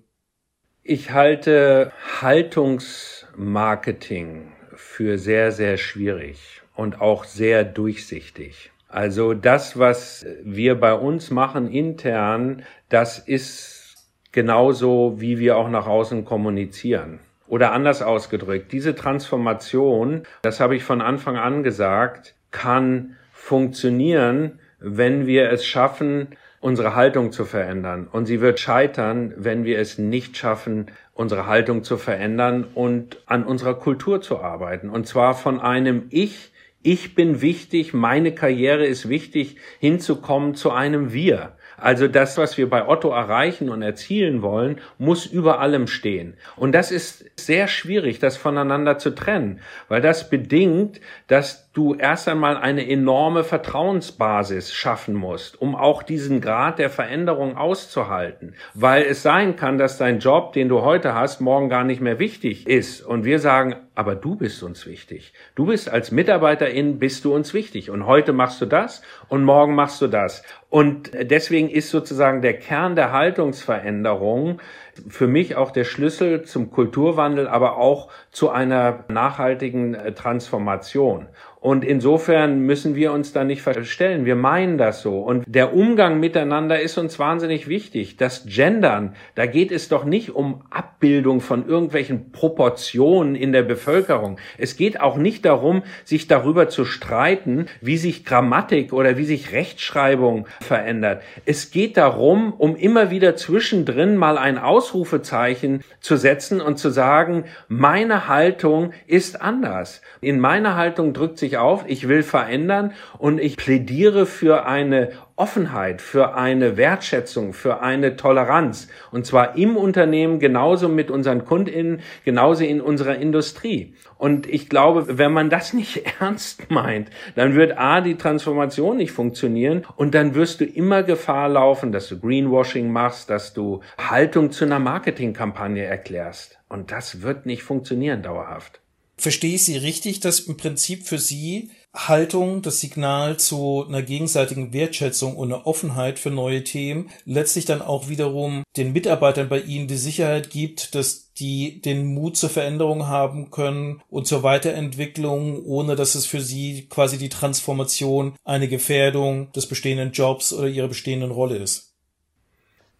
[0.83, 8.71] Ich halte Haltungsmarketing für sehr, sehr schwierig und auch sehr durchsichtig.
[8.88, 13.97] Also das, was wir bei uns machen intern, das ist
[14.33, 17.19] genauso, wie wir auch nach außen kommunizieren.
[17.49, 25.27] Oder anders ausgedrückt, diese Transformation, das habe ich von Anfang an gesagt, kann funktionieren, wenn
[25.27, 26.29] wir es schaffen,
[26.61, 28.09] unsere Haltung zu verändern.
[28.11, 30.87] Und sie wird scheitern, wenn wir es nicht schaffen,
[31.18, 34.88] unsere Haltung zu verändern und an unserer Kultur zu arbeiten.
[34.88, 41.12] Und zwar von einem Ich, ich bin wichtig, meine Karriere ist wichtig, hinzukommen zu einem
[41.12, 41.57] Wir.
[41.76, 46.37] Also das, was wir bei Otto erreichen und erzielen wollen, muss über allem stehen.
[46.54, 52.27] Und das ist sehr schwierig, das voneinander zu trennen, weil das bedingt, dass du erst
[52.27, 58.57] einmal eine enorme Vertrauensbasis schaffen musst, um auch diesen Grad der Veränderung auszuhalten.
[58.75, 62.19] Weil es sein kann, dass dein Job, den du heute hast, morgen gar nicht mehr
[62.19, 63.01] wichtig ist.
[63.07, 65.33] Und wir sagen, aber du bist uns wichtig.
[65.55, 67.91] Du bist als Mitarbeiterin, bist du uns wichtig.
[67.91, 70.43] Und heute machst du das und morgen machst du das.
[70.71, 74.61] Und deswegen ist sozusagen der Kern der Haltungsveränderung
[75.09, 81.29] für mich auch der Schlüssel zum Kulturwandel, aber auch zu einer nachhaltigen äh, Transformation.
[81.61, 84.25] Und insofern müssen wir uns da nicht verstellen.
[84.25, 85.19] Wir meinen das so.
[85.19, 88.17] Und der Umgang miteinander ist uns wahnsinnig wichtig.
[88.17, 94.39] Das Gendern, da geht es doch nicht um Abbildung von irgendwelchen Proportionen in der Bevölkerung.
[94.57, 99.53] Es geht auch nicht darum, sich darüber zu streiten, wie sich Grammatik oder wie sich
[99.53, 101.23] Rechtschreibung verändert.
[101.45, 107.44] Es geht darum, um immer wieder zwischendrin mal ein Ausrufezeichen zu setzen und zu sagen,
[107.68, 110.01] meine Haltung ist anders.
[110.22, 116.03] In meiner Haltung drückt sich auf, ich will verändern und ich plädiere für eine Offenheit,
[116.03, 118.88] für eine Wertschätzung, für eine Toleranz.
[119.12, 123.94] Und zwar im Unternehmen, genauso mit unseren KundInnen, genauso in unserer Industrie.
[124.16, 129.12] Und ich glaube, wenn man das nicht ernst meint, dann wird A, die Transformation nicht
[129.12, 134.51] funktionieren und dann wirst du immer Gefahr laufen, dass du Greenwashing machst, dass du Haltung
[134.51, 136.59] zu einer Marketingkampagne erklärst.
[136.68, 138.81] Und das wird nicht funktionieren dauerhaft.
[139.16, 141.70] Verstehe ich Sie richtig, dass im Prinzip für Sie
[142.07, 147.83] Haltung, das Signal zu einer gegenseitigen Wertschätzung und einer Offenheit für neue Themen letztlich dann
[147.83, 153.09] auch wiederum den Mitarbeitern bei Ihnen die Sicherheit gibt, dass die den Mut zur Veränderung
[153.09, 159.51] haben können und zur Weiterentwicklung, ohne dass es für sie quasi die Transformation eine Gefährdung
[159.53, 161.95] des bestehenden Jobs oder ihrer bestehenden Rolle ist.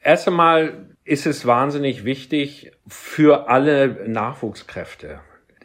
[0.01, 5.21] Erst einmal ist es wahnsinnig wichtig für alle Nachwuchskräfte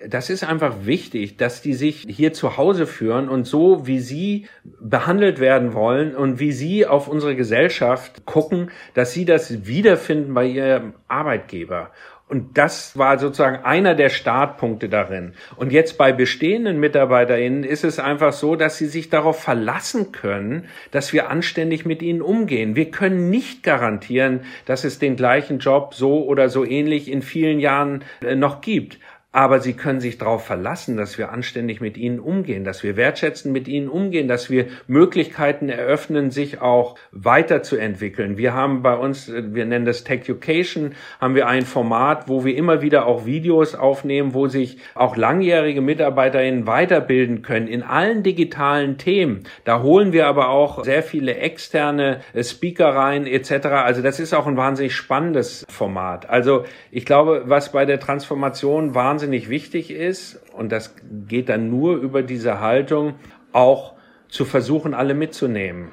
[0.08, 4.48] das ist einfach wichtig, dass die sich hier zu Hause führen und so, wie sie
[4.80, 10.46] behandelt werden wollen und wie sie auf unsere Gesellschaft gucken, dass sie das wiederfinden bei
[10.46, 11.92] ihrem Arbeitgeber.
[12.30, 15.34] Und das war sozusagen einer der Startpunkte darin.
[15.56, 20.66] Und jetzt bei bestehenden MitarbeiterInnen ist es einfach so, dass sie sich darauf verlassen können,
[20.90, 22.76] dass wir anständig mit ihnen umgehen.
[22.76, 27.60] Wir können nicht garantieren, dass es den gleichen Job so oder so ähnlich in vielen
[27.60, 28.98] Jahren äh, noch gibt
[29.34, 33.52] aber sie können sich darauf verlassen, dass wir anständig mit ihnen umgehen, dass wir wertschätzen
[33.52, 38.38] mit ihnen umgehen, dass wir Möglichkeiten eröffnen, sich auch weiterzuentwickeln.
[38.38, 42.56] Wir haben bei uns, wir nennen das Tech Education, haben wir ein Format, wo wir
[42.56, 48.98] immer wieder auch Videos aufnehmen, wo sich auch langjährige MitarbeiterInnen weiterbilden können in allen digitalen
[48.98, 49.44] Themen.
[49.66, 53.66] Da holen wir aber auch sehr viele externe Speaker rein etc.
[53.68, 56.30] Also das ist auch ein wahnsinnig spannendes Format.
[56.30, 60.96] Also ich glaube, was bei der Transformation wahnsinnig wahnsinnig wichtig ist, und das
[61.30, 63.16] geht dann nur über diese Haltung,
[63.54, 63.94] auch
[64.28, 65.92] zu versuchen, alle mitzunehmen.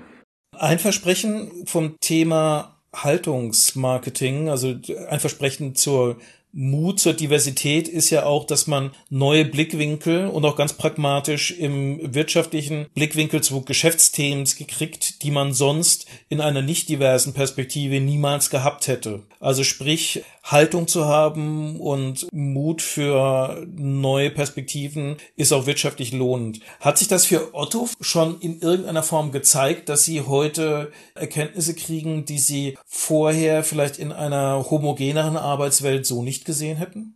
[0.59, 4.75] Ein Versprechen vom Thema Haltungsmarketing, also
[5.09, 6.17] ein Versprechen zur
[6.53, 12.13] Mut zur Diversität ist ja auch, dass man neue Blickwinkel und auch ganz pragmatisch im
[12.13, 18.89] wirtschaftlichen Blickwinkel zu Geschäftsthemen gekriegt, die man sonst in einer nicht diversen Perspektive niemals gehabt
[18.89, 19.23] hätte.
[19.39, 26.61] Also sprich, Haltung zu haben und Mut für neue Perspektiven ist auch wirtschaftlich lohnend.
[26.81, 32.25] Hat sich das für Otto schon in irgendeiner Form gezeigt, dass Sie heute Erkenntnisse kriegen,
[32.25, 37.15] die Sie vorher vielleicht in einer homogeneren Arbeitswelt so nicht gesehen hätten?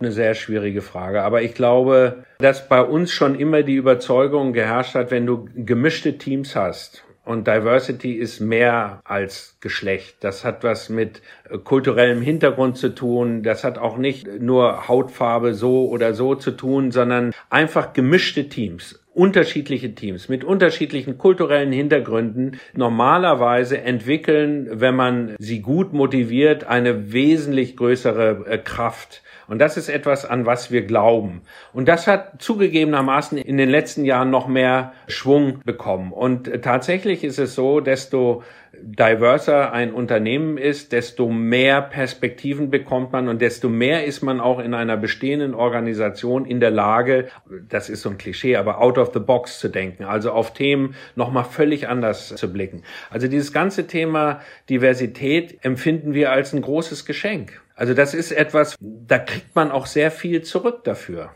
[0.00, 1.22] Eine sehr schwierige Frage.
[1.22, 6.18] Aber ich glaube, dass bei uns schon immer die Überzeugung geherrscht hat, wenn du gemischte
[6.18, 10.16] Teams hast und Diversity ist mehr als Geschlecht.
[10.20, 13.42] Das hat was mit äh, kulturellem Hintergrund zu tun.
[13.42, 18.98] Das hat auch nicht nur Hautfarbe so oder so zu tun, sondern einfach gemischte Teams
[19.14, 27.76] unterschiedliche Teams mit unterschiedlichen kulturellen Hintergründen normalerweise entwickeln, wenn man sie gut motiviert, eine wesentlich
[27.76, 29.22] größere äh, Kraft.
[29.52, 31.42] Und das ist etwas, an was wir glauben.
[31.74, 36.10] Und das hat zugegebenermaßen in den letzten Jahren noch mehr Schwung bekommen.
[36.10, 38.42] Und tatsächlich ist es so, desto
[38.80, 44.58] diverser ein Unternehmen ist, desto mehr Perspektiven bekommt man und desto mehr ist man auch
[44.58, 47.28] in einer bestehenden Organisation in der Lage,
[47.68, 50.94] das ist so ein Klischee, aber out of the box zu denken, also auf Themen
[51.14, 52.84] nochmal völlig anders zu blicken.
[53.10, 57.61] Also dieses ganze Thema Diversität empfinden wir als ein großes Geschenk.
[57.74, 61.30] Also das ist etwas, da kriegt man auch sehr viel zurück dafür.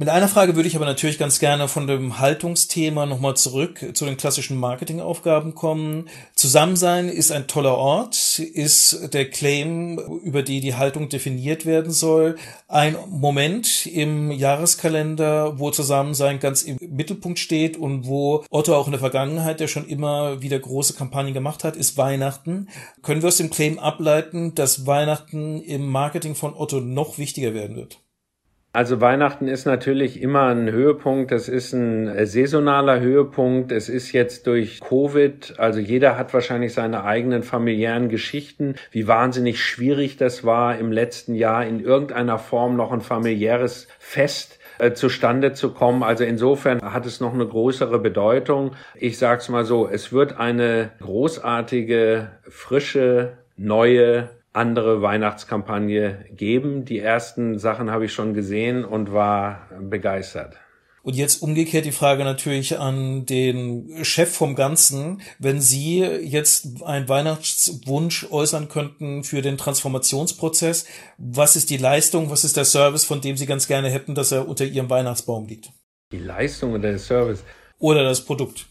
[0.00, 4.04] Mit einer Frage würde ich aber natürlich ganz gerne von dem Haltungsthema nochmal zurück zu
[4.04, 6.08] den klassischen Marketingaufgaben kommen.
[6.36, 12.36] Zusammensein ist ein toller Ort, ist der Claim, über die die Haltung definiert werden soll,
[12.68, 18.92] ein Moment im Jahreskalender, wo Zusammensein ganz im Mittelpunkt steht und wo Otto auch in
[18.92, 22.68] der Vergangenheit, der schon immer wieder große Kampagnen gemacht hat, ist Weihnachten.
[23.02, 27.74] Können wir aus dem Claim ableiten, dass Weihnachten im Marketing von Otto noch wichtiger werden
[27.74, 27.98] wird?
[28.78, 31.32] Also Weihnachten ist natürlich immer ein Höhepunkt.
[31.32, 33.72] Das ist ein äh, saisonaler Höhepunkt.
[33.72, 39.64] Es ist jetzt durch Covid, also jeder hat wahrscheinlich seine eigenen familiären Geschichten, wie wahnsinnig
[39.64, 45.54] schwierig das war im letzten Jahr in irgendeiner Form noch ein familiäres Fest äh, zustande
[45.54, 46.04] zu kommen.
[46.04, 48.76] Also insofern hat es noch eine größere Bedeutung.
[48.94, 56.84] Ich sage es mal so, es wird eine großartige, frische, neue andere Weihnachtskampagne geben.
[56.84, 60.56] Die ersten Sachen habe ich schon gesehen und war begeistert.
[61.02, 65.22] Und jetzt umgekehrt die Frage natürlich an den Chef vom Ganzen.
[65.38, 72.44] Wenn Sie jetzt einen Weihnachtswunsch äußern könnten für den Transformationsprozess, was ist die Leistung, was
[72.44, 75.70] ist der Service, von dem Sie ganz gerne hätten, dass er unter Ihrem Weihnachtsbaum liegt?
[76.12, 77.42] Die Leistung oder der Service?
[77.78, 78.66] Oder das Produkt.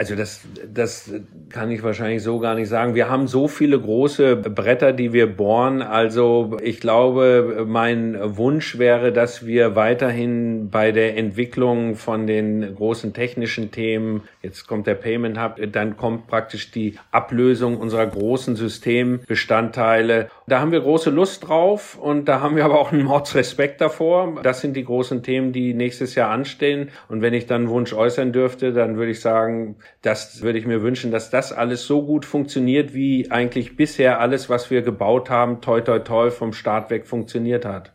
[0.00, 0.40] Also das,
[0.72, 1.12] das
[1.50, 2.94] kann ich wahrscheinlich so gar nicht sagen.
[2.94, 5.82] Wir haben so viele große Bretter, die wir bohren.
[5.82, 13.12] Also ich glaube, mein Wunsch wäre, dass wir weiterhin bei der Entwicklung von den großen
[13.12, 20.30] technischen Themen, jetzt kommt der Payment Hub, dann kommt praktisch die Ablösung unserer großen Systembestandteile.
[20.50, 24.42] Da haben wir große Lust drauf und da haben wir aber auch einen Mordsrespekt davor.
[24.42, 26.90] Das sind die großen Themen, die nächstes Jahr anstehen.
[27.08, 30.66] Und wenn ich dann einen Wunsch äußern dürfte, dann würde ich sagen, das würde ich
[30.66, 35.30] mir wünschen, dass das alles so gut funktioniert, wie eigentlich bisher alles, was wir gebaut
[35.30, 37.92] haben, toi toi toi vom Start weg funktioniert hat.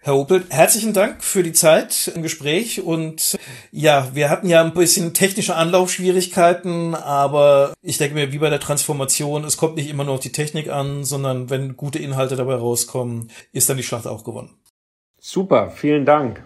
[0.00, 3.36] Herr Opel, herzlichen Dank für die Zeit im Gespräch und
[3.72, 8.60] ja, wir hatten ja ein bisschen technische Anlaufschwierigkeiten, aber ich denke mir, wie bei der
[8.60, 12.54] Transformation, es kommt nicht immer nur auf die Technik an, sondern wenn gute Inhalte dabei
[12.54, 14.56] rauskommen, ist dann die Schlacht auch gewonnen.
[15.18, 16.44] Super, vielen Dank.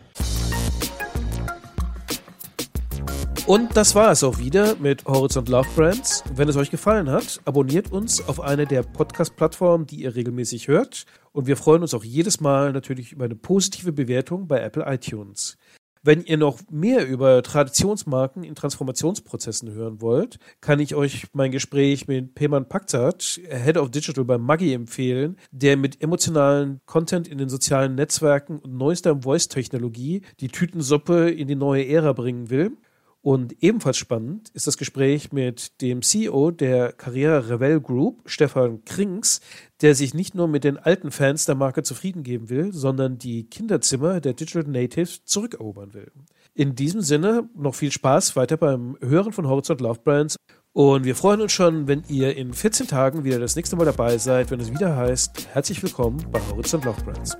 [3.46, 6.22] Und das war es auch wieder mit Horizont Love Brands.
[6.32, 11.06] Wenn es euch gefallen hat, abonniert uns auf eine der Podcast-Plattformen, die ihr regelmäßig hört.
[11.32, 15.58] Und wir freuen uns auch jedes Mal natürlich über eine positive Bewertung bei Apple iTunes.
[16.04, 22.06] Wenn ihr noch mehr über Traditionsmarken in Transformationsprozessen hören wollt, kann ich euch mein Gespräch
[22.06, 27.48] mit Peyman Pakzat, Head of Digital bei Maggi empfehlen, der mit emotionalen Content in den
[27.48, 32.76] sozialen Netzwerken und neuester Voice-Technologie die Tütensuppe in die neue Ära bringen will.
[33.22, 39.40] Und ebenfalls spannend ist das Gespräch mit dem CEO der Karriere Revell Group, Stefan Krings,
[39.80, 43.44] der sich nicht nur mit den alten Fans der Marke zufrieden geben will, sondern die
[43.44, 46.10] Kinderzimmer der Digital Natives zurückerobern will.
[46.54, 50.36] In diesem Sinne noch viel Spaß weiter beim Hören von Horizont Love Brands.
[50.72, 54.18] Und wir freuen uns schon, wenn ihr in 14 Tagen wieder das nächste Mal dabei
[54.18, 57.36] seid, wenn es wieder heißt, herzlich willkommen bei Horizont Love Brands.